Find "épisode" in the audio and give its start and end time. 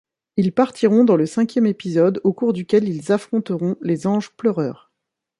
1.67-2.21